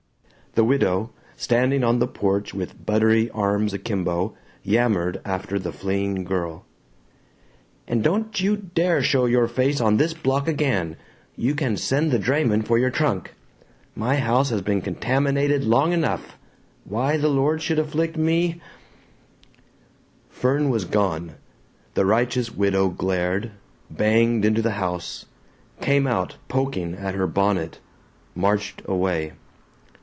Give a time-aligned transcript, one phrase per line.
[0.53, 6.65] The widow, standing on the porch with buttery arms akimbo, yammered after the fleeing girl:
[7.87, 10.97] "And don't you dare show your face on this block again.
[11.37, 13.33] You can send the drayman for your trunk.
[13.95, 16.37] My house has been contaminated long enough.
[16.83, 18.59] Why the Lord should afflict me"
[20.41, 21.35] Fern was gone.
[21.93, 23.51] The righteous widow glared,
[23.89, 25.27] banged into the house,
[25.79, 27.79] came out poking at her bonnet,
[28.35, 29.31] marched away.